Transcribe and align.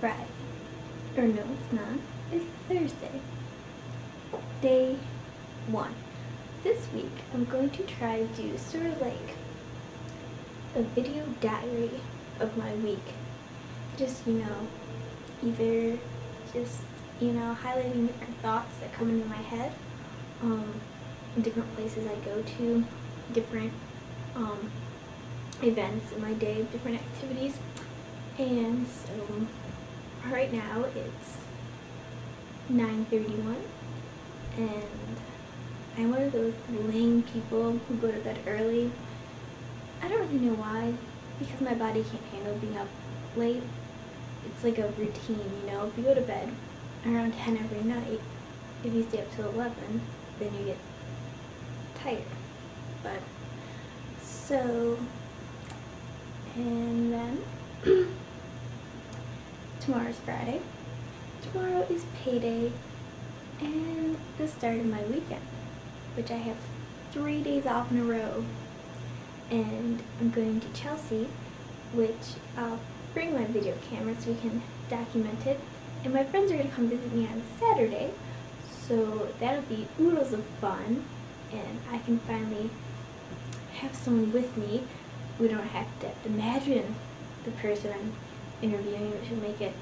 Friday. 0.00 0.26
Or 1.16 1.24
no, 1.24 1.42
it's 1.42 1.72
not. 1.72 1.98
It's 2.32 2.44
Thursday. 2.68 3.20
Day 4.62 4.96
one. 5.66 5.94
This 6.62 6.86
week, 6.94 7.10
I'm 7.34 7.44
going 7.46 7.70
to 7.70 7.82
try 7.82 8.18
to 8.18 8.26
do 8.26 8.56
sort 8.58 8.86
of 8.86 9.00
like 9.00 9.34
a 10.76 10.82
video 10.82 11.24
diary 11.40 11.90
of 12.38 12.56
my 12.56 12.74
week. 12.74 13.02
Just, 13.96 14.26
you 14.26 14.34
know, 14.34 14.68
either 15.42 15.98
just, 16.52 16.82
you 17.20 17.32
know, 17.32 17.56
highlighting 17.60 18.06
different 18.06 18.36
thoughts 18.42 18.76
that 18.80 18.92
come 18.92 19.10
into 19.10 19.26
my 19.26 19.36
head, 19.36 19.72
um, 20.42 20.72
different 21.40 21.74
places 21.74 22.06
I 22.06 22.14
go 22.24 22.42
to, 22.42 22.84
different 23.32 23.72
um, 24.36 24.70
events 25.62 26.12
in 26.12 26.22
my 26.22 26.34
day, 26.34 26.66
different 26.70 27.00
activities. 27.00 27.58
And 28.40 28.86
so 28.86 29.46
right 30.30 30.50
now 30.50 30.86
it's 30.96 31.36
9.31 32.72 33.56
and 34.56 35.16
I'm 35.98 36.10
one 36.10 36.22
of 36.22 36.32
those 36.32 36.54
lame 36.70 37.22
people 37.22 37.72
who 37.72 37.94
go 37.96 38.10
to 38.10 38.18
bed 38.20 38.38
early. 38.46 38.90
I 40.02 40.08
don't 40.08 40.20
really 40.20 40.46
know 40.46 40.54
why, 40.54 40.94
because 41.38 41.60
my 41.60 41.74
body 41.74 42.02
can't 42.02 42.24
handle 42.32 42.54
being 42.56 42.78
up 42.78 42.88
late. 43.36 43.62
It's 44.46 44.64
like 44.64 44.78
a 44.78 44.88
routine, 44.92 45.50
you 45.60 45.70
know. 45.70 45.88
If 45.88 45.98
you 45.98 46.04
go 46.04 46.14
to 46.14 46.22
bed 46.22 46.48
around 47.04 47.34
10 47.34 47.58
every 47.58 47.82
night, 47.82 48.20
if 48.84 48.94
you 48.94 49.02
stay 49.02 49.20
up 49.20 49.36
till 49.36 49.50
11, 49.50 49.74
then 50.38 50.50
you 50.58 50.64
get 50.64 50.78
tired. 51.96 52.22
But, 53.02 53.20
so, 54.22 54.98
and 56.56 57.12
then, 57.12 57.44
tomorrow's 59.90 60.20
Friday. 60.20 60.60
Tomorrow 61.42 61.84
is 61.90 62.04
payday 62.22 62.70
and 63.60 64.16
the 64.38 64.46
start 64.46 64.78
of 64.78 64.86
my 64.86 65.02
weekend, 65.02 65.40
which 66.14 66.30
I 66.30 66.36
have 66.36 66.56
three 67.10 67.42
days 67.42 67.66
off 67.66 67.90
in 67.90 67.98
a 67.98 68.04
row. 68.04 68.44
And 69.50 70.00
I'm 70.20 70.30
going 70.30 70.60
to 70.60 70.72
Chelsea, 70.80 71.26
which 71.92 72.36
I'll 72.56 72.78
bring 73.14 73.34
my 73.34 73.46
video 73.46 73.74
camera 73.90 74.14
so 74.20 74.30
we 74.30 74.36
can 74.36 74.62
document 74.88 75.44
it. 75.44 75.58
And 76.04 76.14
my 76.14 76.22
friends 76.22 76.52
are 76.52 76.56
going 76.56 76.68
to 76.68 76.74
come 76.76 76.88
visit 76.88 77.12
me 77.12 77.26
on 77.26 77.42
Saturday, 77.58 78.12
so 78.70 79.26
that'll 79.40 79.62
be 79.62 79.88
oodles 80.00 80.32
of 80.32 80.44
fun. 80.60 81.04
And 81.50 81.80
I 81.90 81.98
can 81.98 82.20
finally 82.20 82.70
have 83.80 83.96
someone 83.96 84.30
with 84.30 84.56
me. 84.56 84.84
We 85.40 85.48
don't 85.48 85.66
have 85.66 85.88
to 85.98 86.12
imagine 86.24 86.94
the 87.44 87.50
person 87.50 87.92
I'm 87.92 88.12
interviewing, 88.62 89.10
which 89.12 89.30
will 89.30 89.38
make 89.38 89.60
it 89.60 89.74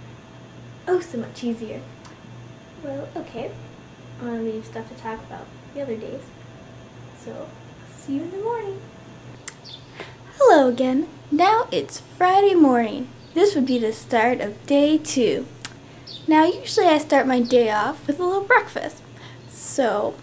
oh 0.87 1.01
so 1.01 1.19
much 1.19 1.45
easier. 1.45 1.81
Well, 2.83 3.09
okay. 3.17 3.51
I'm 4.21 4.27
gonna 4.27 4.43
leave 4.43 4.65
stuff 4.65 4.89
to 4.89 4.95
talk 4.95 5.21
about 5.25 5.47
the 5.75 5.83
other 5.83 5.97
days. 5.97 6.23
So, 7.25 7.49
see 7.95 8.15
you 8.15 8.23
in 8.23 8.31
the 8.31 8.39
morning. 8.39 8.81
Hello 10.39 10.69
again. 10.69 11.09
Now 11.31 11.69
it's 11.71 12.01
Friday 12.01 12.55
morning. 12.55 13.09
This 13.35 13.55
would 13.55 13.67
be 13.67 13.79
the 13.79 13.93
start 13.93 14.41
of 14.41 14.65
day 14.67 14.99
two. 14.99 15.47
Now, 16.27 16.45
usually 16.45 16.87
I 16.87 16.99
start 16.99 17.27
my 17.27 17.41
day 17.41 17.71
off 17.71 18.07
with 18.07 18.19
a 18.19 18.25
little 18.25 18.43
breakfast. 18.43 19.03
So, 19.49 20.15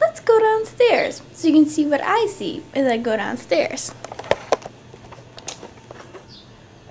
let's 0.00 0.20
go 0.20 0.38
downstairs 0.38 1.22
so 1.32 1.48
you 1.48 1.54
can 1.54 1.66
see 1.66 1.86
what 1.86 2.00
I 2.02 2.26
see 2.26 2.62
as 2.74 2.86
I 2.86 2.96
go 2.96 3.16
downstairs. 3.16 3.92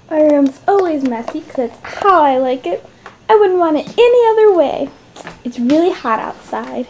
My 0.09 0.22
room's 0.22 0.59
always 0.68 1.03
messy 1.03 1.42
because 1.42 1.70
that's 1.70 1.96
how 2.02 2.24
I 2.24 2.38
like 2.38 2.66
it. 2.66 2.84
I 3.30 3.36
wouldn't 3.36 3.59
want 3.59 3.78
it 3.78 3.94
any 3.96 4.28
other 4.31 4.53
way. 4.56 4.90
It's 5.44 5.59
really 5.59 5.92
hot 5.92 6.20
outside. 6.20 6.88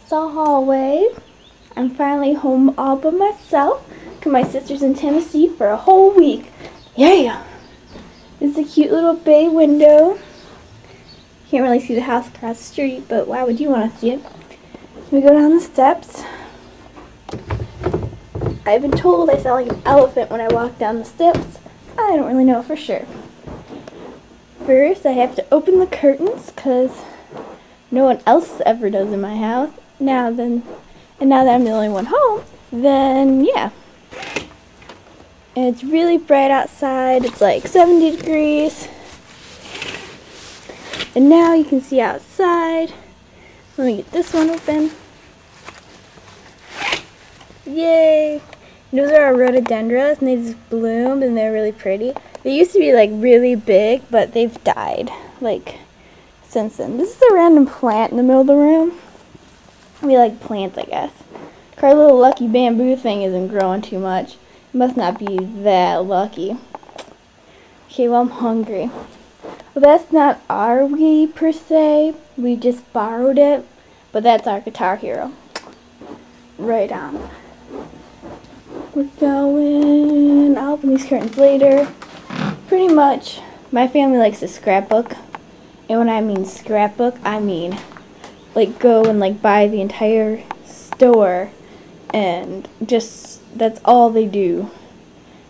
It's 0.00 0.08
the 0.08 0.28
hallway. 0.28 1.08
I'm 1.76 1.90
finally 1.90 2.32
home 2.32 2.74
all 2.78 2.96
by 2.96 3.10
myself 3.10 3.86
because 4.16 4.32
my 4.32 4.42
sister's 4.42 4.82
in 4.82 4.94
Tennessee 4.94 5.46
for 5.46 5.68
a 5.68 5.76
whole 5.76 6.14
week. 6.14 6.50
Yeah! 6.96 7.44
It's 8.40 8.56
a 8.56 8.64
cute 8.64 8.90
little 8.90 9.14
bay 9.14 9.48
window. 9.48 10.18
Can't 11.50 11.64
really 11.64 11.80
see 11.80 11.94
the 11.94 12.00
house 12.00 12.28
across 12.28 12.58
the 12.58 12.64
street, 12.64 13.04
but 13.08 13.28
why 13.28 13.44
would 13.44 13.60
you 13.60 13.68
want 13.68 13.92
to 13.92 13.98
see 13.98 14.10
it? 14.12 14.20
We 15.10 15.20
go 15.20 15.34
down 15.34 15.50
the 15.50 15.60
steps. 15.60 16.24
I've 18.64 18.80
been 18.80 18.92
told 18.92 19.28
I 19.28 19.36
sound 19.36 19.68
like 19.68 19.76
an 19.76 19.82
elephant 19.84 20.30
when 20.30 20.40
I 20.40 20.48
walk 20.48 20.78
down 20.78 20.98
the 20.98 21.04
steps. 21.04 21.58
I 21.96 22.16
don't 22.16 22.26
really 22.26 22.44
know 22.44 22.62
for 22.62 22.76
sure. 22.76 23.06
First, 24.66 25.04
I 25.04 25.12
have 25.12 25.34
to 25.36 25.46
open 25.52 25.78
the 25.78 25.86
curtains 25.86 26.50
because 26.50 26.90
no 27.90 28.04
one 28.04 28.20
else 28.26 28.60
ever 28.64 28.90
does 28.90 29.12
in 29.12 29.20
my 29.20 29.36
house. 29.36 29.70
Now 30.00 30.30
then, 30.30 30.64
and 31.20 31.30
now 31.30 31.44
that 31.44 31.54
I'm 31.54 31.64
the 31.64 31.70
only 31.70 31.88
one 31.88 32.06
home, 32.06 32.42
then 32.72 33.44
yeah. 33.44 33.70
And 35.56 35.72
it's 35.72 35.84
really 35.84 36.18
bright 36.18 36.50
outside. 36.50 37.24
It's 37.24 37.40
like 37.40 37.66
70 37.66 38.16
degrees. 38.16 38.88
And 41.14 41.28
now 41.28 41.54
you 41.54 41.64
can 41.64 41.80
see 41.80 42.00
outside. 42.00 42.92
Let 43.76 43.84
me 43.84 43.96
get 43.98 44.10
this 44.10 44.32
one 44.32 44.50
open. 44.50 44.90
Yay! 47.66 48.42
Those 48.94 49.10
are 49.10 49.24
our 49.24 49.34
rhododendrons 49.34 50.18
and 50.20 50.28
they 50.28 50.36
just 50.36 50.70
bloom, 50.70 51.20
and 51.20 51.36
they're 51.36 51.52
really 51.52 51.72
pretty. 51.72 52.12
They 52.44 52.54
used 52.54 52.72
to 52.74 52.78
be 52.78 52.92
like 52.92 53.10
really 53.12 53.56
big, 53.56 54.02
but 54.08 54.32
they've 54.32 54.62
died 54.62 55.10
like 55.40 55.78
since 56.46 56.76
then. 56.76 56.96
This 56.96 57.16
is 57.16 57.22
a 57.22 57.34
random 57.34 57.66
plant 57.66 58.12
in 58.12 58.16
the 58.16 58.22
middle 58.22 58.42
of 58.42 58.46
the 58.46 58.54
room. 58.54 59.00
We 60.00 60.16
like 60.16 60.38
plants, 60.40 60.78
I 60.78 60.84
guess. 60.84 61.10
Our 61.82 61.92
little 61.92 62.16
lucky 62.16 62.48
bamboo 62.48 62.96
thing 62.96 63.22
isn't 63.22 63.48
growing 63.48 63.82
too 63.82 63.98
much. 63.98 64.36
It 64.72 64.74
must 64.74 64.96
not 64.96 65.18
be 65.18 65.38
that 65.38 65.96
lucky. 66.04 66.56
Okay, 67.90 68.08
well 68.08 68.22
I'm 68.22 68.30
hungry. 68.30 68.90
Well, 69.74 69.82
that's 69.82 70.10
not 70.10 70.40
our 70.48 70.78
Wii 70.78 71.34
per 71.34 71.52
se. 71.52 72.14
We 72.36 72.56
just 72.56 72.90
borrowed 72.92 73.38
it, 73.38 73.66
but 74.12 74.22
that's 74.22 74.46
our 74.46 74.60
Guitar 74.60 74.96
Hero. 74.96 75.32
Right 76.56 76.90
on. 76.90 77.28
We're 78.94 79.10
going. 79.18 80.56
I'll 80.56 80.74
open 80.74 80.90
these 80.90 81.04
curtains 81.04 81.36
later. 81.36 81.92
Pretty 82.68 82.94
much, 82.94 83.40
my 83.72 83.88
family 83.88 84.18
likes 84.18 84.38
to 84.38 84.46
scrapbook. 84.46 85.16
And 85.88 85.98
when 85.98 86.08
I 86.08 86.20
mean 86.20 86.44
scrapbook, 86.44 87.16
I 87.24 87.40
mean 87.40 87.76
like 88.54 88.78
go 88.78 89.04
and 89.04 89.18
like 89.18 89.42
buy 89.42 89.66
the 89.66 89.80
entire 89.80 90.44
store 90.64 91.50
and 92.12 92.68
just 92.86 93.40
that's 93.58 93.80
all 93.84 94.10
they 94.10 94.26
do. 94.26 94.70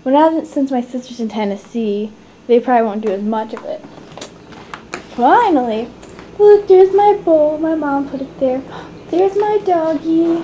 Well, 0.04 0.14
now 0.14 0.40
that 0.40 0.46
since 0.46 0.70
my 0.70 0.80
sister's 0.80 1.20
in 1.20 1.28
Tennessee, 1.28 2.12
they 2.46 2.60
probably 2.60 2.86
won't 2.86 3.04
do 3.04 3.12
as 3.12 3.22
much 3.22 3.52
of 3.52 3.62
it. 3.64 3.82
Finally, 5.16 5.90
look, 6.38 6.66
there's 6.66 6.94
my 6.94 7.20
bowl. 7.22 7.58
My 7.58 7.74
mom 7.74 8.08
put 8.08 8.22
it 8.22 8.40
there. 8.40 8.62
There's 9.10 9.36
my 9.36 9.58
doggy. 9.64 10.42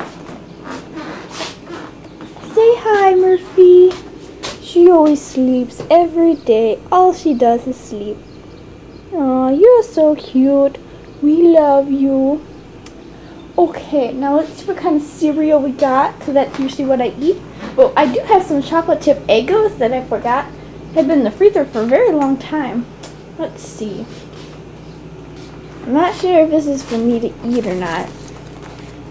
Say 2.60 2.76
hi, 2.76 3.14
Murphy. 3.14 3.90
She 4.60 4.90
always 4.90 5.24
sleeps 5.24 5.82
every 5.90 6.34
day. 6.34 6.78
All 6.92 7.14
she 7.14 7.32
does 7.32 7.66
is 7.66 7.74
sleep. 7.74 8.18
Aw, 9.14 9.48
you're 9.48 9.82
so 9.82 10.14
cute. 10.14 10.76
We 11.22 11.36
love 11.48 11.90
you. 11.90 12.46
Okay, 13.56 14.12
now 14.12 14.36
let's 14.36 14.52
see 14.52 14.66
what 14.66 14.76
kind 14.76 14.96
of 14.96 15.02
cereal 15.02 15.62
we 15.62 15.72
got, 15.72 16.18
because 16.18 16.34
that's 16.34 16.58
usually 16.58 16.84
what 16.84 17.00
I 17.00 17.14
eat. 17.18 17.38
But 17.76 17.94
I 17.96 18.12
do 18.12 18.20
have 18.20 18.44
some 18.44 18.62
chocolate 18.62 19.00
chip 19.00 19.20
Eggos 19.20 19.78
that 19.78 19.94
I 19.94 20.04
forgot. 20.04 20.44
Have 20.94 21.06
been 21.08 21.20
in 21.20 21.24
the 21.24 21.30
freezer 21.30 21.64
for 21.64 21.80
a 21.80 21.86
very 21.86 22.12
long 22.12 22.36
time. 22.36 22.84
Let's 23.38 23.62
see. 23.62 24.04
I'm 25.84 25.94
not 25.94 26.14
sure 26.14 26.44
if 26.44 26.50
this 26.50 26.66
is 26.66 26.84
for 26.84 26.98
me 26.98 27.20
to 27.20 27.32
eat 27.42 27.66
or 27.66 27.74
not. 27.74 28.10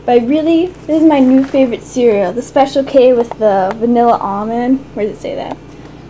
But 0.05 0.21
I 0.21 0.25
really, 0.25 0.67
this 0.67 1.01
is 1.01 1.07
my 1.07 1.19
new 1.19 1.43
favorite 1.43 1.83
cereal, 1.83 2.33
the 2.33 2.41
Special 2.41 2.83
K 2.83 3.13
with 3.13 3.29
the 3.37 3.71
vanilla 3.75 4.17
almond. 4.17 4.79
Where 4.95 5.05
does 5.05 5.17
it 5.17 5.21
say 5.21 5.35
that? 5.35 5.57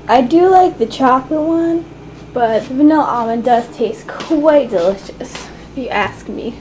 I 0.07 0.21
do 0.21 0.49
like 0.49 0.77
the 0.77 0.85
chocolate 0.85 1.41
one, 1.41 1.85
but 2.33 2.67
the 2.67 2.75
vanilla 2.75 3.03
almond 3.03 3.43
does 3.43 3.67
taste 3.75 4.07
quite 4.07 4.69
delicious, 4.69 5.49
if 5.71 5.77
you 5.77 5.89
ask 5.89 6.29
me. 6.29 6.57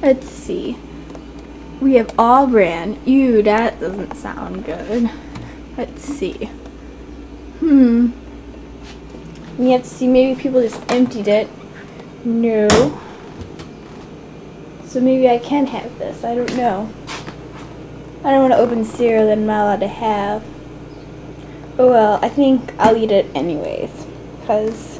Let's 0.00 0.28
see. 0.28 0.76
We 1.80 1.94
have 1.94 2.14
All-Bran. 2.18 2.98
Ew, 3.04 3.42
that 3.42 3.80
doesn't 3.80 4.14
sound 4.14 4.64
good. 4.64 5.10
Let's 5.76 6.02
see. 6.02 6.48
Hmm. 7.60 8.10
We 9.58 9.70
have 9.70 9.82
to 9.82 9.88
see, 9.88 10.06
maybe 10.06 10.40
people 10.40 10.60
just 10.60 10.80
emptied 10.90 11.28
it. 11.28 11.48
No. 12.24 12.68
So 14.88 15.00
maybe 15.00 15.28
I 15.28 15.38
can 15.38 15.66
have 15.66 15.98
this. 15.98 16.24
I 16.24 16.34
don't 16.34 16.56
know. 16.56 16.90
I 18.24 18.30
don't 18.32 18.40
want 18.40 18.54
to 18.54 18.58
open 18.58 18.84
cereal 18.86 19.26
that 19.26 19.36
I'm 19.36 19.44
not 19.46 19.64
allowed 19.64 19.80
to 19.80 19.88
have. 19.88 20.42
Oh 21.78 21.90
well, 21.90 22.18
I 22.22 22.30
think 22.30 22.72
I'll 22.78 22.96
eat 22.96 23.10
it 23.10 23.26
anyways. 23.34 23.90
Because 24.40 24.98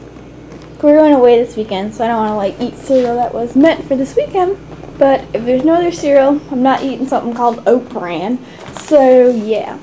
We're 0.81 0.97
going 0.97 1.13
away 1.15 1.43
this 1.43 1.57
weekend, 1.57 1.93
so 1.93 2.05
I 2.05 2.07
don't 2.07 2.19
want 2.19 2.31
to 2.31 2.37
like 2.37 2.61
eat 2.61 2.79
cereal 2.79 3.17
that 3.17 3.35
was 3.35 3.57
meant 3.57 3.85
for 3.89 3.97
this 3.97 4.15
weekend. 4.15 4.57
But 4.97 5.23
if 5.35 5.45
there's 5.45 5.65
no 5.65 5.75
other 5.75 5.91
cereal, 5.91 6.41
I'm 6.53 6.63
not 6.63 6.85
eating 6.85 7.05
something 7.09 7.35
called 7.35 7.67
Oat 7.67 7.89
Bran. 7.89 8.39
So 8.83 9.29
yeah, 9.31 9.81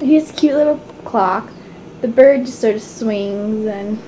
here's 0.00 0.28
a 0.30 0.32
cute 0.34 0.54
little 0.54 0.76
clock. 1.04 1.48
The 2.02 2.08
bird 2.08 2.44
just 2.44 2.60
sort 2.60 2.74
of 2.74 2.82
swings, 2.82 3.66
and 3.66 4.02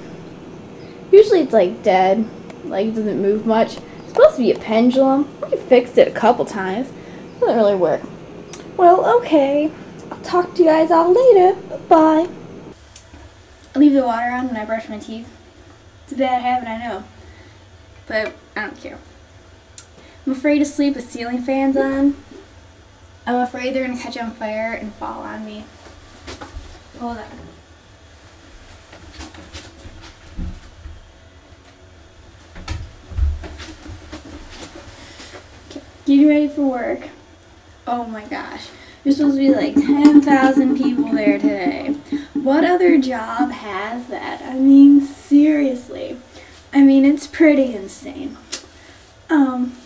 usually 1.10 1.40
it's 1.40 1.54
like 1.54 1.82
dead, 1.82 2.28
like 2.64 2.88
it 2.88 2.96
doesn't 2.96 3.22
move 3.22 3.46
much. 3.46 3.78
Supposed 4.36 4.50
to 4.50 4.54
be 4.54 4.60
a 4.60 4.64
pendulum. 4.66 5.34
We 5.50 5.56
fixed 5.56 5.96
it 5.96 6.08
a 6.08 6.10
couple 6.10 6.44
times. 6.44 6.90
It 6.90 7.40
doesn't 7.40 7.56
really 7.56 7.74
work. 7.74 8.02
Well, 8.76 9.18
okay. 9.20 9.72
I'll 10.10 10.18
talk 10.18 10.54
to 10.54 10.62
you 10.62 10.68
guys 10.68 10.90
all 10.90 11.10
later. 11.10 11.58
Bye. 11.88 12.28
I 13.74 13.78
leave 13.78 13.94
the 13.94 14.02
water 14.02 14.30
on 14.30 14.48
when 14.48 14.58
I 14.58 14.66
brush 14.66 14.90
my 14.90 14.98
teeth. 14.98 15.26
It's 16.04 16.12
a 16.12 16.16
bad 16.16 16.42
habit, 16.42 16.68
I 16.68 16.76
know. 16.76 17.04
But 18.06 18.34
I 18.54 18.66
don't 18.66 18.78
care. 18.78 18.98
I'm 20.26 20.32
afraid 20.32 20.58
to 20.58 20.66
sleep 20.66 20.96
with 20.96 21.10
ceiling 21.10 21.40
fans 21.40 21.74
on. 21.74 22.14
I'm 23.24 23.36
afraid 23.36 23.74
they're 23.74 23.86
going 23.86 23.96
to 23.96 24.02
catch 24.02 24.18
on 24.18 24.32
fire 24.32 24.74
and 24.74 24.92
fall 24.96 25.22
on 25.22 25.46
me. 25.46 25.64
Hold 26.98 27.16
on. 27.16 27.55
Getting 36.06 36.28
ready 36.28 36.46
for 36.46 36.62
work. 36.62 37.08
Oh 37.84 38.04
my 38.04 38.24
gosh. 38.26 38.68
There's 39.02 39.16
supposed 39.16 39.38
to 39.38 39.40
be 39.40 39.52
like 39.52 39.74
10,000 39.74 40.76
people 40.76 41.12
there 41.12 41.36
today. 41.36 41.96
What 42.32 42.64
other 42.64 42.96
job 42.98 43.50
has 43.50 44.06
that? 44.06 44.40
I 44.40 44.54
mean, 44.54 45.00
seriously. 45.00 46.16
I 46.72 46.82
mean, 46.82 47.04
it's 47.04 47.26
pretty 47.26 47.74
insane. 47.74 48.36
Um, 49.28 49.76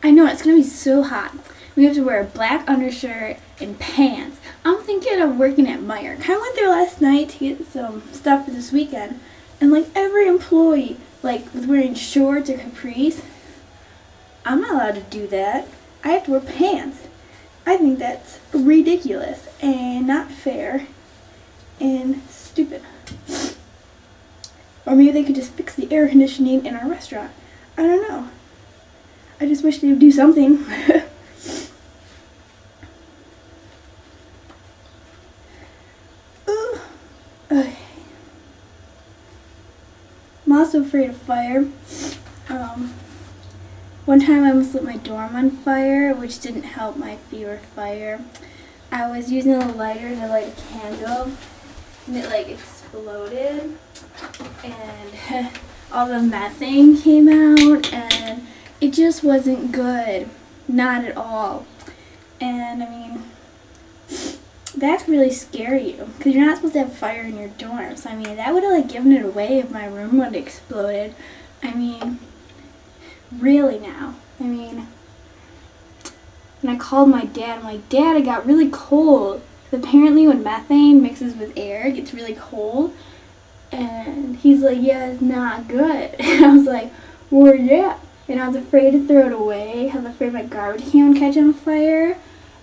I 0.00 0.12
know 0.12 0.28
it's 0.28 0.42
gonna 0.42 0.58
be 0.58 0.62
so 0.62 1.02
hot. 1.02 1.34
We 1.74 1.86
have 1.86 1.96
to 1.96 2.04
wear 2.04 2.20
a 2.20 2.24
black 2.24 2.70
undershirt 2.70 3.38
and 3.58 3.80
pants. 3.80 4.38
I'm 4.64 4.78
thinking 4.82 5.20
of 5.20 5.38
working 5.38 5.66
at 5.66 5.80
Meijer. 5.80 6.20
Kind 6.20 6.36
of 6.36 6.40
went 6.40 6.54
there 6.54 6.68
last 6.70 7.00
night 7.00 7.30
to 7.30 7.38
get 7.38 7.66
some 7.66 8.04
stuff 8.12 8.44
for 8.44 8.52
this 8.52 8.70
weekend, 8.70 9.18
and 9.60 9.72
like 9.72 9.88
every 9.96 10.28
employee 10.28 10.98
like 11.24 11.52
was 11.52 11.66
wearing 11.66 11.94
shorts 11.94 12.48
or 12.48 12.58
capris. 12.58 13.22
I'm 14.46 14.60
not 14.60 14.70
allowed 14.70 14.94
to 14.94 15.00
do 15.00 15.26
that. 15.26 15.66
I 16.04 16.10
have 16.10 16.24
to 16.26 16.30
wear 16.30 16.40
pants. 16.40 17.08
I 17.66 17.76
think 17.76 17.98
that's 17.98 18.38
ridiculous 18.52 19.48
and 19.60 20.06
not 20.06 20.30
fair 20.30 20.86
and 21.80 22.22
stupid. 22.30 22.82
Or 24.86 24.94
maybe 24.94 25.10
they 25.10 25.24
could 25.24 25.34
just 25.34 25.50
fix 25.54 25.74
the 25.74 25.92
air 25.92 26.08
conditioning 26.08 26.64
in 26.64 26.76
our 26.76 26.88
restaurant. 26.88 27.32
I 27.76 27.82
don't 27.82 28.08
know. 28.08 28.28
I 29.40 29.46
just 29.46 29.64
wish 29.64 29.80
they 29.80 29.88
would 29.88 29.98
do 29.98 30.12
something. 30.12 30.64
I'm 40.46 40.52
also 40.52 40.82
afraid 40.82 41.10
of 41.10 41.16
fire. 41.16 41.66
Um, 42.48 42.94
one 44.06 44.20
time 44.20 44.44
I 44.44 44.50
almost 44.50 44.72
lit 44.72 44.84
my 44.84 44.96
dorm 44.98 45.34
on 45.34 45.50
fire, 45.50 46.14
which 46.14 46.38
didn't 46.38 46.62
help 46.62 46.96
my 46.96 47.16
fever 47.28 47.58
fire. 47.74 48.20
I 48.92 49.10
was 49.10 49.32
using 49.32 49.54
a 49.54 49.72
lighter 49.72 50.08
to 50.10 50.28
light 50.28 50.56
a 50.56 50.62
candle, 50.62 51.32
and 52.06 52.16
it 52.16 52.30
like 52.30 52.48
exploded, 52.48 53.76
and 54.62 55.50
all 55.92 56.06
the 56.06 56.22
methane 56.22 56.96
came 56.96 57.28
out, 57.28 57.92
and 57.92 58.46
it 58.80 58.92
just 58.92 59.24
wasn't 59.24 59.72
good. 59.72 60.30
Not 60.68 61.04
at 61.04 61.16
all. 61.16 61.66
And 62.40 62.84
I 62.84 62.88
mean, 62.88 63.24
that's 64.76 65.08
really 65.08 65.32
scary 65.32 65.96
you 65.96 66.08
because 66.16 66.32
you're 66.32 66.46
not 66.46 66.58
supposed 66.58 66.74
to 66.74 66.80
have 66.80 66.92
fire 66.96 67.22
in 67.22 67.36
your 67.36 67.48
dorm. 67.48 67.96
So 67.96 68.10
I 68.10 68.14
mean, 68.14 68.36
that 68.36 68.54
would 68.54 68.62
have 68.62 68.72
like 68.72 68.88
given 68.88 69.10
it 69.10 69.24
away 69.24 69.58
if 69.58 69.72
my 69.72 69.86
room 69.86 70.18
would 70.18 70.26
have 70.26 70.34
exploded. 70.36 71.16
I 71.60 71.74
mean, 71.74 72.20
really 73.32 73.78
now. 73.78 74.14
I 74.40 74.44
mean, 74.44 74.86
and 76.62 76.70
I 76.70 76.76
called 76.76 77.10
my 77.10 77.24
dad. 77.24 77.58
I'm 77.58 77.64
like, 77.64 77.88
Dad, 77.88 78.16
it 78.16 78.24
got 78.24 78.46
really 78.46 78.68
cold. 78.70 79.42
Apparently, 79.72 80.26
when 80.26 80.42
methane 80.42 81.02
mixes 81.02 81.36
with 81.36 81.52
air, 81.56 81.86
it 81.86 81.96
gets 81.96 82.14
really 82.14 82.34
cold. 82.34 82.94
And 83.70 84.36
he's 84.36 84.62
like, 84.62 84.78
Yeah, 84.80 85.06
it's 85.06 85.22
not 85.22 85.68
good. 85.68 86.16
And 86.18 86.44
I 86.44 86.56
was 86.56 86.66
like, 86.66 86.92
Well, 87.30 87.54
yeah. 87.54 87.98
And 88.28 88.40
I 88.40 88.48
was 88.48 88.56
afraid 88.56 88.92
to 88.92 89.06
throw 89.06 89.26
it 89.26 89.32
away. 89.32 89.90
I 89.92 89.96
was 89.96 90.06
afraid 90.06 90.32
my 90.32 90.42
garbage 90.42 90.90
can 90.90 91.10
would 91.10 91.18
catch 91.18 91.36
on 91.36 91.52
fire. 91.52 92.18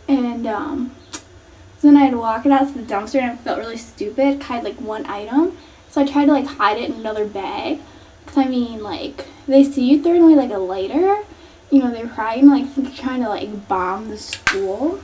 And 0.07 0.45
um, 0.45 0.95
so 1.12 1.88
then 1.88 1.98
I 1.98 2.01
had 2.01 2.12
to 2.12 2.18
walk 2.18 2.45
it 2.45 2.51
out 2.51 2.68
to 2.68 2.74
the 2.74 2.94
dumpster, 2.94 3.21
and 3.21 3.31
I 3.31 3.36
felt 3.38 3.60
really 3.60 3.77
stupid. 3.77 4.42
I 4.42 4.44
had 4.44 4.63
like 4.63 4.80
one 4.81 5.06
item, 5.06 5.57
so 5.89 6.01
I 6.01 6.06
tried 6.06 6.25
to 6.25 6.31
like 6.33 6.48
hide 6.48 6.77
it 6.77 6.89
in 6.89 6.95
another 6.98 7.25
bag. 7.25 7.80
Cause 8.25 8.38
I 8.38 8.46
mean, 8.46 8.81
like 8.81 9.25
they 9.48 9.64
see 9.64 9.90
you 9.90 10.02
throwing 10.02 10.24
away 10.24 10.36
like 10.36 10.52
a 10.52 10.58
lighter, 10.58 11.24
you 11.70 11.80
know, 11.80 11.92
they're 11.92 12.08
probably 12.08 12.44
like 12.44 12.96
trying 12.96 13.22
to 13.24 13.30
like 13.30 13.68
bomb 13.68 14.10
the 14.10 14.18
school, 14.18 15.00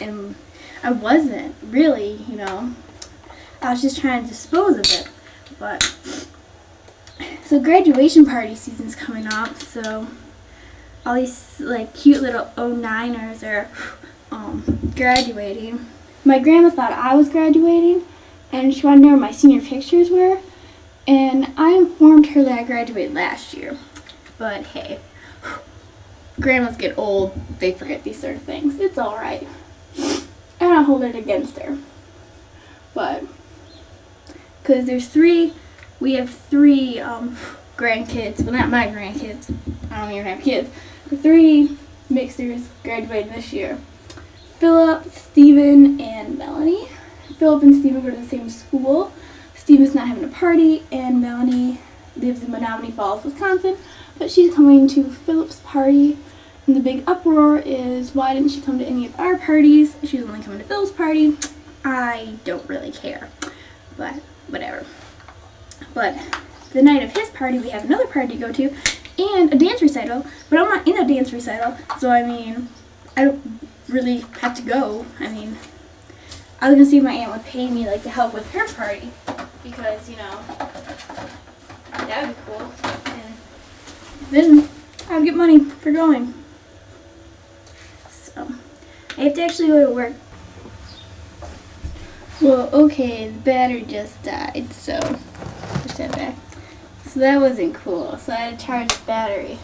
and 0.00 0.34
I 0.82 0.92
wasn't 0.92 1.54
really, 1.62 2.12
you 2.28 2.36
know. 2.36 2.74
I 3.60 3.70
was 3.70 3.82
just 3.82 4.00
trying 4.00 4.22
to 4.22 4.28
dispose 4.28 4.76
of 4.76 4.86
it, 4.86 5.08
but 5.58 5.82
so 7.44 7.60
graduation 7.60 8.24
party 8.26 8.54
season's 8.54 8.94
coming 8.94 9.26
up, 9.26 9.58
so 9.58 10.08
all 11.04 11.14
these 11.14 11.58
like 11.60 11.94
cute 11.94 12.22
little 12.22 12.46
09ers 12.56 13.46
are 13.46 13.68
um, 14.30 14.92
graduating. 14.96 15.86
My 16.24 16.38
grandma 16.38 16.70
thought 16.70 16.92
I 16.92 17.16
was 17.16 17.28
graduating, 17.28 18.04
and 18.52 18.72
she 18.72 18.86
wanted 18.86 19.00
to 19.00 19.02
know 19.02 19.12
where 19.12 19.20
my 19.20 19.32
senior 19.32 19.60
pictures 19.60 20.10
were. 20.10 20.38
And 21.06 21.52
I 21.56 21.72
informed 21.72 22.28
her 22.28 22.44
that 22.44 22.58
I 22.60 22.62
graduated 22.62 23.14
last 23.14 23.54
year. 23.54 23.76
But 24.38 24.66
hey, 24.66 25.00
grandmas 26.40 26.76
get 26.76 26.96
old, 26.96 27.40
they 27.58 27.72
forget 27.72 28.04
these 28.04 28.20
sort 28.20 28.36
of 28.36 28.42
things. 28.42 28.78
It's 28.78 28.98
alright. 28.98 29.46
I 29.98 30.24
don't 30.60 30.84
hold 30.84 31.02
it 31.02 31.16
against 31.16 31.58
her. 31.58 31.78
But, 32.94 33.24
because 34.62 34.86
there's 34.86 35.08
three, 35.08 35.54
we 35.98 36.14
have 36.14 36.30
three 36.30 37.00
um, 37.00 37.36
grandkids. 37.76 38.42
Well, 38.42 38.52
not 38.52 38.68
my 38.68 38.86
grandkids. 38.86 39.52
I 39.90 40.02
don't 40.02 40.12
even 40.12 40.26
have 40.26 40.40
kids. 40.40 40.70
Three 41.08 41.76
mixers 42.08 42.68
graduated 42.82 43.32
this 43.34 43.52
year. 43.52 43.78
Philip, 44.58 45.10
Stephen, 45.10 46.00
and 46.00 46.38
Melanie. 46.38 46.88
Philip 47.38 47.62
and 47.64 47.74
Stephen 47.74 48.02
go 48.02 48.10
to 48.10 48.16
the 48.16 48.26
same 48.26 48.48
school. 48.48 49.11
Stephen's 49.62 49.94
not 49.94 50.08
having 50.08 50.24
a 50.24 50.28
party, 50.28 50.82
and 50.90 51.20
Melanie 51.20 51.78
lives 52.16 52.42
in 52.42 52.50
Menomonee 52.50 52.92
Falls, 52.92 53.22
Wisconsin, 53.22 53.76
but 54.18 54.28
she's 54.28 54.52
coming 54.52 54.88
to 54.88 55.04
Philip's 55.04 55.60
party. 55.60 56.18
And 56.66 56.74
the 56.74 56.80
big 56.80 57.04
uproar 57.06 57.58
is 57.58 58.12
why 58.12 58.34
didn't 58.34 58.48
she 58.48 58.60
come 58.60 58.80
to 58.80 58.84
any 58.84 59.06
of 59.06 59.20
our 59.20 59.38
parties? 59.38 59.94
She's 60.02 60.24
only 60.24 60.40
coming 60.42 60.58
to 60.58 60.64
Philip's 60.64 60.90
party. 60.90 61.36
I 61.84 62.38
don't 62.42 62.68
really 62.68 62.90
care, 62.90 63.28
but 63.96 64.14
whatever. 64.48 64.84
But 65.94 66.18
the 66.72 66.82
night 66.82 67.04
of 67.04 67.16
his 67.16 67.30
party, 67.30 67.60
we 67.60 67.70
have 67.70 67.84
another 67.84 68.08
party 68.08 68.34
to 68.34 68.40
go 68.40 68.50
to 68.50 68.74
and 69.16 69.54
a 69.54 69.56
dance 69.56 69.80
recital, 69.80 70.26
but 70.50 70.58
I'm 70.58 70.68
not 70.68 70.88
in 70.88 70.98
a 70.98 71.06
dance 71.06 71.32
recital, 71.32 71.76
so 72.00 72.10
I 72.10 72.24
mean, 72.24 72.68
I 73.16 73.26
don't 73.26 73.60
really 73.88 74.24
have 74.40 74.56
to 74.56 74.62
go. 74.62 75.06
I 75.20 75.28
mean, 75.28 75.56
I 76.60 76.68
was 76.68 76.74
gonna 76.74 76.84
see 76.84 76.98
if 76.98 77.04
my 77.04 77.12
aunt 77.12 77.30
would 77.30 77.44
pay 77.44 77.70
me 77.70 77.86
like 77.86 78.02
to 78.02 78.10
help 78.10 78.34
with 78.34 78.50
her 78.50 78.66
party 78.72 79.12
because 79.62 80.08
you 80.08 80.16
know 80.16 80.40
that 81.92 82.26
would 82.26 82.36
be 82.36 82.42
cool. 82.46 82.72
And 83.06 83.34
then 84.30 84.68
I'd 85.08 85.24
get 85.24 85.34
money 85.34 85.60
for 85.60 85.92
going. 85.92 86.34
So 88.10 88.48
I 89.16 89.22
have 89.22 89.34
to 89.34 89.42
actually 89.42 89.68
go 89.68 89.86
to 89.86 89.94
work. 89.94 90.14
Well, 92.40 92.70
okay, 92.72 93.28
the 93.28 93.38
battery 93.38 93.82
just 93.82 94.20
died, 94.22 94.72
so 94.72 94.98
push 94.98 95.92
that 95.92 96.12
back. 96.12 96.34
So 97.04 97.20
that 97.20 97.40
wasn't 97.40 97.74
cool. 97.74 98.18
So 98.18 98.32
I 98.32 98.36
had 98.36 98.58
to 98.58 98.66
charge 98.66 98.88
the 98.88 99.04
battery. 99.04 99.58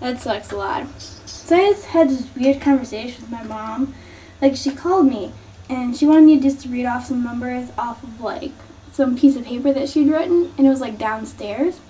That 0.00 0.20
sucks 0.20 0.52
a 0.52 0.56
lot. 0.56 1.00
So 1.00 1.56
I 1.56 1.72
just 1.72 1.86
had 1.86 2.10
this 2.10 2.26
weird 2.34 2.60
conversation 2.60 3.22
with 3.22 3.30
my 3.30 3.42
mom. 3.44 3.94
Like 4.42 4.56
she 4.56 4.70
called 4.70 5.06
me 5.06 5.32
and 5.68 5.96
she 5.96 6.04
wanted 6.04 6.26
me 6.26 6.40
just 6.40 6.60
to 6.62 6.68
read 6.68 6.84
off 6.84 7.06
some 7.06 7.22
numbers 7.22 7.70
off 7.78 8.02
of 8.02 8.20
like 8.20 8.52
some 8.96 9.14
piece 9.14 9.36
of 9.36 9.44
paper 9.44 9.74
that 9.74 9.90
she'd 9.90 10.10
written 10.10 10.54
and 10.56 10.66
it 10.66 10.70
was 10.70 10.80
like 10.80 10.96
downstairs. 10.96 11.80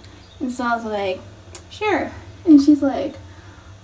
And 0.40 0.50
so 0.50 0.64
I 0.64 0.74
was 0.74 0.84
like, 0.84 1.20
sure. 1.70 2.10
And 2.44 2.60
she's 2.60 2.82
like, 2.82 3.14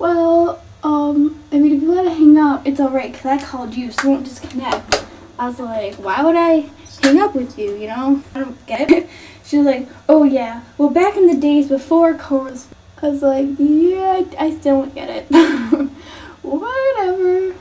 well, 0.01 0.61
um, 0.83 1.41
I 1.53 1.61
mean, 1.61 1.77
if 1.77 1.83
you 1.83 1.93
want 1.93 2.09
to 2.09 2.15
hang 2.15 2.37
up, 2.37 2.67
it's 2.67 2.81
alright 2.81 3.13
because 3.13 3.27
I 3.27 3.39
called 3.41 3.77
you, 3.77 3.93
so 3.93 4.09
it 4.09 4.11
won't 4.11 4.25
disconnect. 4.25 5.05
I 5.39 5.47
was 5.47 5.61
like, 5.61 5.95
why 5.95 6.21
would 6.25 6.35
I 6.35 6.69
hang 7.01 7.21
up 7.21 7.37
with 7.37 7.57
you, 7.57 7.77
you 7.77 7.87
know? 7.87 8.25
I 8.35 8.41
don't 8.41 8.67
get 8.67 8.91
it. 8.91 9.09
She 9.45 9.59
was 9.59 9.67
like, 9.67 9.89
oh 10.09 10.25
yeah, 10.25 10.63
well 10.79 10.89
back 10.89 11.15
in 11.15 11.27
the 11.27 11.37
days 11.37 11.69
before 11.69 12.15
Cora's, 12.15 12.69
I 13.03 13.09
was 13.09 13.21
like, 13.21 13.49
yeah, 13.59 14.23
I, 14.39 14.47
I 14.47 14.57
still 14.57 14.83
don't 14.83 14.95
get 14.95 15.11
it. 15.11 15.25
Whatever. 16.43 17.55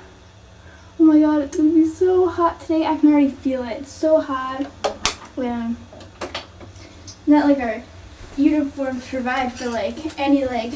Oh 0.99 1.03
my 1.03 1.19
god, 1.19 1.41
it's 1.41 1.57
gonna 1.57 1.71
be 1.71 1.87
so 1.87 2.29
hot 2.29 2.61
today. 2.61 2.85
I 2.85 2.95
can 2.95 3.11
already 3.11 3.29
feel 3.29 3.63
it. 3.63 3.79
It's 3.81 3.91
so 3.91 4.21
hot. 4.21 4.71
Yeah. 5.41 5.73
Not 7.25 7.47
like 7.47 7.59
our 7.59 7.81
uniforms 8.37 9.07
provide 9.07 9.51
for 9.51 9.69
like 9.69 10.19
any 10.19 10.45
like 10.45 10.73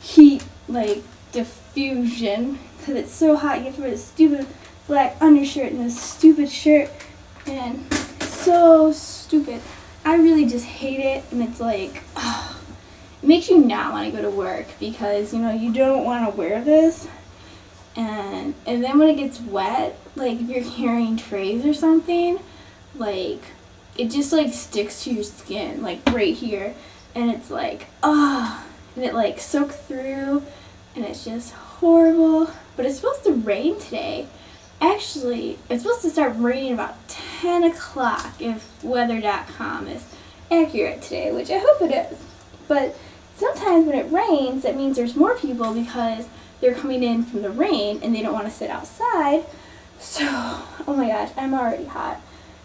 heat 0.00 0.44
like 0.68 1.02
diffusion 1.32 2.58
because 2.78 2.96
it's 2.96 3.12
so 3.12 3.34
hot. 3.34 3.60
You 3.60 3.64
have 3.64 3.76
to 3.76 3.80
wear 3.80 3.90
this 3.90 4.04
stupid 4.04 4.46
black 4.86 5.16
undershirt 5.22 5.72
and 5.72 5.80
this 5.80 5.98
stupid 5.98 6.50
shirt 6.50 6.90
and 7.46 7.90
so 8.20 8.92
stupid. 8.92 9.62
I 10.04 10.16
really 10.16 10.44
just 10.44 10.66
hate 10.66 11.00
it 11.00 11.24
and 11.32 11.42
it's 11.42 11.58
like 11.58 12.02
it 12.16 13.26
makes 13.26 13.48
you 13.48 13.58
not 13.58 13.92
want 13.92 14.10
to 14.10 14.14
go 14.14 14.22
to 14.22 14.36
work 14.36 14.66
because 14.78 15.32
you 15.32 15.40
know 15.40 15.50
you 15.50 15.72
don't 15.72 16.04
want 16.04 16.30
to 16.30 16.36
wear 16.36 16.62
this 16.62 17.08
and 17.96 18.54
and 18.66 18.84
then 18.84 18.98
when 18.98 19.08
it 19.08 19.16
gets 19.16 19.40
wet 19.40 19.98
like 20.14 20.38
if 20.40 20.48
you're 20.48 20.72
carrying 20.72 21.16
trays 21.16 21.64
or 21.64 21.72
something 21.72 22.38
like 22.94 23.42
it 23.98 24.12
just 24.12 24.32
like 24.32 24.54
sticks 24.54 25.02
to 25.02 25.12
your 25.12 25.24
skin 25.24 25.82
like 25.82 26.00
right 26.06 26.34
here. 26.34 26.74
And 27.14 27.30
it's 27.30 27.50
like 27.50 27.88
ah 28.02 28.64
and 28.94 29.04
it 29.04 29.12
like 29.12 29.40
soaks 29.40 29.76
through 29.76 30.44
and 30.94 31.04
it's 31.04 31.24
just 31.24 31.52
horrible. 31.52 32.50
But 32.76 32.86
it's 32.86 32.96
supposed 32.96 33.24
to 33.24 33.32
rain 33.32 33.78
today. 33.78 34.28
Actually 34.80 35.58
it's 35.68 35.82
supposed 35.82 36.02
to 36.02 36.10
start 36.10 36.34
raining 36.36 36.72
about 36.72 36.96
10 37.08 37.64
o'clock 37.64 38.32
if 38.40 38.82
weather.com 38.84 39.88
is 39.88 40.04
accurate 40.50 41.02
today 41.02 41.30
which 41.32 41.50
i 41.50 41.58
hope 41.58 41.82
it 41.82 42.12
is. 42.12 42.18
But 42.68 42.96
sometimes 43.36 43.86
when 43.86 43.98
it 43.98 44.12
rains 44.12 44.62
that 44.62 44.76
means 44.76 44.96
there's 44.96 45.16
more 45.16 45.36
people 45.36 45.74
because 45.74 46.26
they're 46.60 46.74
coming 46.74 47.02
in 47.02 47.24
from 47.24 47.42
the 47.42 47.50
rain 47.50 48.00
and 48.02 48.14
they 48.14 48.22
don't 48.22 48.32
want 48.32 48.46
to 48.46 48.52
sit 48.52 48.70
outside. 48.70 49.44
So 49.98 50.24
oh 50.24 50.94
my 50.96 51.08
gosh 51.08 51.32
i'm 51.36 51.52
already 51.52 51.86
hot. 51.86 52.20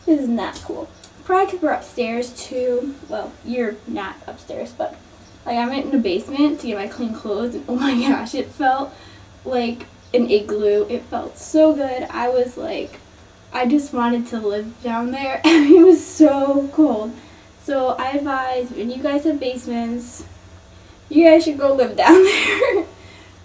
This 0.06 0.22
is 0.22 0.30
not 0.30 0.62
cool 0.64 0.88
probably 1.26 1.46
because 1.46 1.62
we're 1.62 1.72
upstairs 1.72 2.32
too 2.32 2.96
well 3.10 3.32
you're 3.46 3.76
not 3.88 4.16
upstairs 4.28 4.72
but 4.72 4.96
like 5.46 5.58
i 5.58 5.68
went 5.68 5.86
in 5.86 5.92
the 5.92 5.98
basement 5.98 6.60
to 6.60 6.68
get 6.68 6.78
my 6.78 6.88
clean 6.88 7.14
clothes 7.14 7.56
and 7.56 7.66
oh 7.68 7.76
my 7.76 7.94
gosh 8.08 8.36
it 8.36 8.48
felt 8.48 8.94
like 9.46 9.88
an 10.14 10.30
igloo. 10.30 10.86
It 10.90 11.02
felt 11.04 11.38
so 11.38 11.74
good. 11.74 12.04
I 12.10 12.30
was 12.30 12.58
like 12.58 13.00
i 13.52 13.68
just 13.68 13.94
wanted 13.94 14.26
to 14.28 14.40
live 14.40 14.82
down 14.82 15.12
there 15.12 15.42
it 15.46 15.86
was 15.86 16.06
so 16.06 16.70
cold. 16.74 17.14
So 17.62 17.90
i 18.00 18.12
advise 18.12 18.72
when 18.72 18.90
you 18.90 19.02
guys 19.02 19.24
have 19.24 19.40
basements 19.40 20.26
you 21.10 21.26
guys 21.26 21.44
should 21.44 21.58
go 21.58 21.74
live 21.74 21.96
down 22.04 22.24
there. 22.24 22.86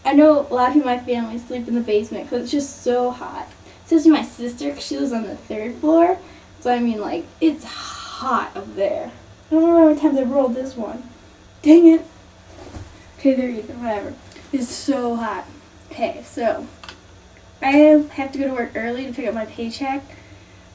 I 0.04 0.12
know 0.12 0.46
a 0.50 0.54
lot 0.54 0.76
of 0.76 0.84
my 0.84 0.98
family 0.98 1.38
sleep 1.38 1.68
in 1.68 1.74
the 1.74 1.80
basement 1.80 2.24
because 2.24 2.44
it's 2.44 2.52
just 2.52 2.82
so 2.82 3.10
hot. 3.10 3.48
Especially 3.84 4.10
my 4.10 4.22
sister 4.22 4.68
because 4.68 4.86
she 4.86 4.98
lives 4.98 5.12
on 5.12 5.22
the 5.24 5.36
third 5.36 5.74
floor 5.76 6.18
so 6.60 6.72
I 6.72 6.80
mean, 6.80 7.00
like, 7.00 7.26
it's 7.40 7.64
hot 7.64 8.56
up 8.56 8.74
there. 8.74 9.12
I 9.50 9.54
don't 9.54 9.62
remember 9.62 9.80
how 9.80 9.88
many 9.88 10.00
times 10.00 10.18
I 10.18 10.22
rolled 10.22 10.54
this 10.54 10.76
one. 10.76 11.08
Dang 11.62 11.86
it. 11.86 12.04
Okay, 13.18 13.34
there 13.34 13.48
you 13.48 13.62
go. 13.62 13.74
Whatever. 13.74 14.14
It's 14.52 14.68
so 14.68 15.16
hot. 15.16 15.46
Okay, 15.90 16.22
so 16.24 16.66
I 17.60 17.70
have 18.12 18.32
to 18.32 18.38
go 18.38 18.46
to 18.46 18.52
work 18.52 18.72
early 18.74 19.06
to 19.06 19.12
pick 19.12 19.26
up 19.26 19.34
my 19.34 19.46
paycheck. 19.46 20.02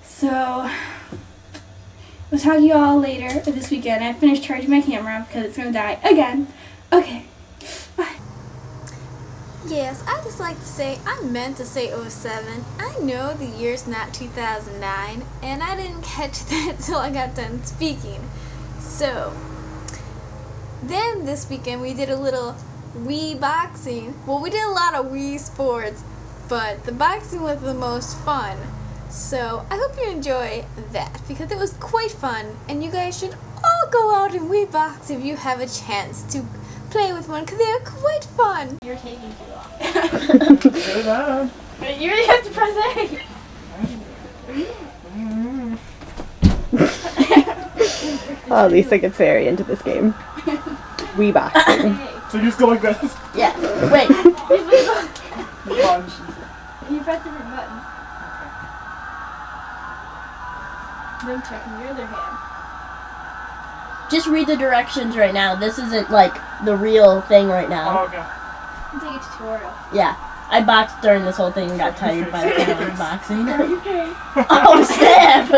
So 0.03 0.29
I'll 0.29 2.39
talk 2.39 2.57
to 2.57 2.61
you 2.61 2.73
all 2.73 2.99
later 2.99 3.39
this 3.41 3.69
weekend. 3.69 4.03
I 4.03 4.13
finished 4.13 4.43
charging 4.43 4.69
my 4.69 4.81
camera 4.81 5.25
because 5.27 5.45
it's 5.45 5.57
gonna 5.57 5.71
die 5.71 5.99
again. 6.03 6.47
Okay. 6.91 7.25
Yes, 9.65 10.03
I 10.05 10.21
just 10.23 10.41
like 10.41 10.59
to 10.59 10.65
say 10.65 10.99
I 11.05 11.21
meant 11.21 11.55
to 11.57 11.65
say 11.65 11.89
07. 11.89 12.65
I 12.79 12.99
know 12.99 13.33
the 13.33 13.45
year's 13.45 13.87
not 13.87 14.13
2009, 14.13 15.23
and 15.41 15.63
I 15.63 15.75
didn't 15.77 16.01
catch 16.03 16.43
that 16.45 16.79
till 16.81 16.97
I 16.97 17.09
got 17.09 17.35
done 17.35 17.63
speaking. 17.63 18.29
So, 18.79 19.33
then 20.83 21.25
this 21.25 21.49
weekend 21.49 21.81
we 21.81 21.93
did 21.93 22.09
a 22.09 22.17
little 22.17 22.57
Wii 22.97 23.39
boxing. 23.39 24.13
Well, 24.27 24.41
we 24.41 24.49
did 24.49 24.65
a 24.65 24.71
lot 24.71 24.95
of 24.95 25.05
Wii 25.05 25.39
sports, 25.39 26.03
but 26.49 26.83
the 26.83 26.91
boxing 26.91 27.41
was 27.41 27.61
the 27.61 27.73
most 27.73 28.17
fun. 28.19 28.57
So, 29.09 29.65
I 29.69 29.77
hope 29.77 29.97
you 29.97 30.09
enjoy 30.09 30.65
that 30.91 31.21
because 31.25 31.51
it 31.51 31.57
was 31.57 31.71
quite 31.73 32.11
fun, 32.11 32.57
and 32.67 32.83
you 32.83 32.91
guys 32.91 33.17
should 33.17 33.35
all 33.63 33.89
go 33.89 34.13
out 34.13 34.33
and 34.33 34.49
Wii 34.49 34.69
box 34.69 35.09
if 35.09 35.23
you 35.23 35.37
have 35.37 35.61
a 35.61 35.67
chance 35.67 36.23
to 36.33 36.45
play 36.93 37.11
with 37.11 37.27
one 37.27 37.43
because 37.43 37.57
they're 37.57 37.79
quite 37.79 38.23
fun. 38.23 38.77
You're 38.83 38.95
taking 38.97 39.33
too 39.33 39.45
long. 39.49 39.65
Good 40.57 40.97
enough. 40.97 41.51
you 41.99 42.11
really 42.11 42.27
have 42.27 42.43
to 42.43 42.51
press 42.51 42.97
A. 42.97 43.19
Oh, 48.51 48.67
Lisa 48.67 48.97
gets 48.99 49.17
very 49.17 49.47
into 49.47 49.63
this 49.63 49.81
game. 49.81 50.13
Wii 51.17 51.33
boxing. 51.33 51.97
So 52.29 52.37
you 52.39 52.45
just 52.45 52.57
go 52.57 52.65
like 52.65 52.81
this. 52.81 53.15
yeah. 53.35 53.53
Wait. 53.91 54.07
Punch. 54.07 56.11
You 56.89 56.99
press 57.01 57.23
different 57.23 57.49
buttons. 57.55 57.83
Then 61.25 61.41
check 61.43 61.63
your 61.79 61.89
other 61.89 62.05
hand. 62.07 62.37
Just 64.13 64.27
read 64.27 64.45
the 64.47 64.55
directions 64.55 65.17
right 65.17 65.33
now. 65.33 65.55
This 65.55 65.79
isn't 65.79 66.11
like 66.11 66.35
the 66.65 66.75
real 66.77 67.21
thing 67.21 67.47
right 67.47 67.65
Oh, 67.65 67.69
now. 67.69 68.03
okay. 68.05 68.23
You 68.93 68.99
take 68.99 69.19
a 69.19 69.23
tutorial. 69.25 69.71
Yeah. 69.91 70.15
I 70.51 70.61
boxed 70.61 71.01
during 71.01 71.25
this 71.25 71.35
whole 71.35 71.49
thing 71.51 71.71
and 71.71 71.79
got 71.79 71.97
tired 71.97 72.31
by 72.31 72.43
the 72.45 72.51
time 72.63 72.77
I 72.77 72.89
was 72.89 72.99
boxing. 72.99 73.47
Your 73.47 73.79
face. 73.81 74.15
oh 74.51 74.83
snap! 74.83 75.49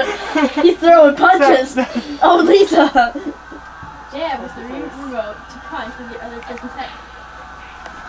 He's 0.63 0.77
throwing 0.77 1.15
punches. 1.17 1.75
Oh 2.21 2.41
Lisa. 2.47 2.89
Jab 4.13 4.39
was 4.41 4.53
the 4.53 4.61
remote 4.63 5.35
to 5.49 5.57
punch 5.67 5.93
with 5.99 6.09
the 6.13 6.23
other 6.23 6.39
person's 6.39 6.71
head. 6.71 6.89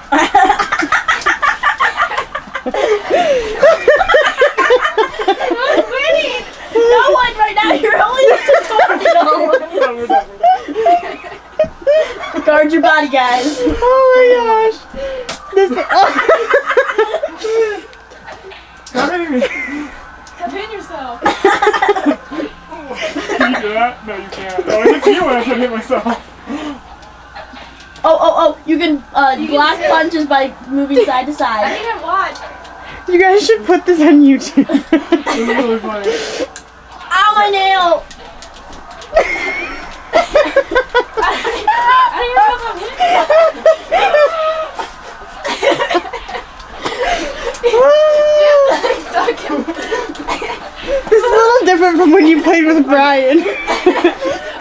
Who's 4.56 5.84
winning? 5.90 6.46
No 6.74 7.10
one 7.12 7.34
right 7.36 7.54
now. 7.54 7.72
You're 7.72 8.00
only 8.00 8.22
the 8.30 9.78
tutorial. 9.82 10.26
Guard 12.44 12.72
your 12.72 12.82
body, 12.82 13.08
guys. 13.08 13.58
Oh 13.60 14.06
my 14.16 14.26
gosh. 14.36 14.78
This. 15.54 15.70
Stop 18.86 19.10
hitting 19.10 19.30
me. 19.32 19.40
Stop 20.36 20.52
yourself. 20.72 21.20
Can 23.36 23.52
you 23.52 23.60
do 23.60 23.68
that? 23.74 23.92
No, 24.06 24.16
you 24.16 24.28
can't. 24.30 24.64
Oh, 24.66 24.82
it's 24.84 25.06
you 25.06 25.24
when 25.24 25.36
I 25.36 25.42
can 25.44 25.58
hit 25.58 25.70
myself. 25.70 26.04
Oh, 28.04 28.16
oh, 28.20 28.34
oh! 28.36 28.56
You 28.66 28.78
can 28.78 29.02
uh, 29.14 29.36
block 29.48 29.80
punches 29.80 30.26
by 30.26 30.54
moving 30.68 31.04
side 31.04 31.26
to 31.26 31.32
side. 31.32 31.64
I 31.64 31.68
side. 31.68 31.76
think 31.76 31.88
I 31.92 31.98
watched. 32.02 32.42
You 33.08 33.18
guys 33.20 33.44
should 33.44 33.64
put 33.64 33.84
this 33.84 34.00
on 34.00 34.22
YouTube. 34.22 34.66
This 34.66 35.36
is 35.36 35.48
really 35.48 35.78
funny. 35.80 36.10
Ow, 36.92 37.32
my 37.34 37.48
nail! 37.50 38.04
I 39.16 39.18
don't 39.18 39.24
even 39.24 39.34
know 39.34 39.34
if 39.34 39.34
I'm 39.34 39.54
hitting. 39.56 39.64
Duck 39.66 39.96
him. 39.96 40.05
This 51.06 51.12
is 51.12 51.24
a 51.24 51.28
little 51.28 51.66
different 51.66 51.96
from 51.98 52.10
when 52.12 52.26
you 52.26 52.42
played 52.42 52.64
with 52.64 52.84
Brian. 52.84 53.38
I 53.38 53.42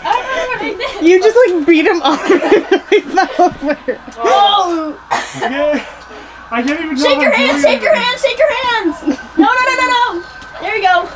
don't 0.04 0.28
remember 0.30 0.48
what 0.48 0.62
I 0.62 0.74
did. 1.00 1.08
You 1.08 1.20
just 1.22 1.38
like 1.48 1.66
beat 1.68 1.86
him 1.86 2.02
up 2.02 2.20
and 2.30 2.82
he 2.90 3.00
fell 3.02 3.30
over. 3.40 3.78
Oh! 4.18 5.00
Yeah. 5.42 5.86
I 6.52 6.62
can't 6.64 6.80
even 6.80 6.96
Shake 6.98 7.20
your 7.22 7.34
I'm 7.34 7.40
hands! 7.40 7.64
Shake 7.64 7.82
your 7.82 7.94
it. 7.94 7.98
hands! 7.98 8.22
Shake 8.22 8.38
your 8.38 8.54
hands! 8.66 9.02
No, 9.38 9.46
no, 9.46 9.62
no, 9.66 9.76
no, 9.76 9.88
no! 9.90 10.24
There 10.62 10.76
you 10.78 10.84
go. 10.84 11.10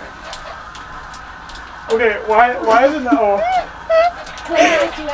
Okay, 1.92 2.20
why 2.28 2.56
why 2.60 2.86
is 2.88 2.94
it 2.96 3.02
not? 3.02 3.14
Oh, 3.18 3.40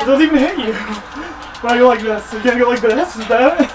it 0.06 0.10
doesn't 0.10 0.26
even 0.26 0.38
hit 0.38 0.56
you. 0.56 0.72
Why 0.72 1.74
you 1.74 1.80
go 1.80 1.88
like 1.88 2.00
this? 2.00 2.32
You 2.32 2.38
can't 2.38 2.60
go 2.60 2.68
like 2.68 2.80
this. 2.80 3.16
Is 3.16 3.26
that 3.26 3.60
it? 3.60 3.68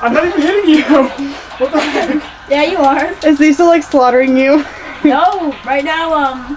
I'm 0.00 0.12
not 0.14 0.28
even 0.28 0.40
hitting 0.40 0.70
you. 0.70 0.84
What 0.84 1.72
the 1.72 1.80
heck? 1.80 2.22
Yeah, 2.48 2.62
you 2.62 2.78
are. 2.78 3.12
Is 3.26 3.40
Lisa 3.40 3.64
like 3.64 3.82
slaughtering 3.82 4.36
you? 4.36 4.64
No, 5.02 5.52
right 5.64 5.84
now, 5.84 6.14
um, 6.14 6.56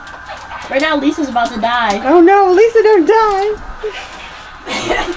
right 0.70 0.80
now 0.80 0.96
Lisa's 0.96 1.30
about 1.30 1.52
to 1.54 1.60
die. 1.60 2.08
Oh 2.08 2.22
no, 2.22 2.52
Lisa, 2.52 2.84
don't 2.84 3.08
die. 3.08 3.56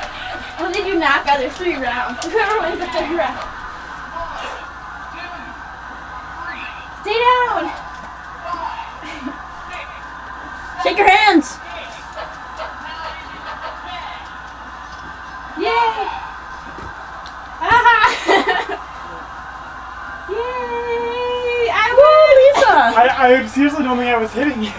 Well, 0.59 0.73
they 0.73 0.83
do 0.85 0.99
knockout. 0.99 1.39
There's 1.39 1.53
three 1.53 1.77
rounds. 1.77 2.25
Whoever 2.25 2.61
wins 2.61 2.79
the 2.79 2.87
third 2.87 3.11
round. 3.13 3.39
Stay 7.03 7.13
down. 7.13 7.71
Shake 10.83 10.97
your 10.97 11.11
hands. 11.11 11.59
Yay! 15.67 16.07
Ah! 17.61 18.07
Yay! 20.31 21.71
I 21.75 21.87
won! 21.99 22.35
Lisa. 22.39 22.75
I, 22.97 22.99
I 23.19 23.47
seriously 23.47 23.83
don't 23.85 23.99
think 23.99 24.11
I 24.11 24.17
was 24.17 24.33
hitting 24.33 24.63
you. 24.63 24.71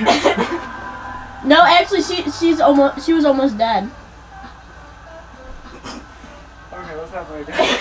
No, 1.48 1.64
actually, 1.64 2.02
she 2.02 2.30
she's 2.32 2.60
almost 2.60 3.06
she 3.06 3.14
was 3.14 3.24
almost 3.24 3.58
dead. 3.58 3.90
okay, 6.74 6.96
let's 6.96 7.14
not 7.14 7.26
play 7.28 7.42
again. 7.42 7.56
Okay. 7.60 7.77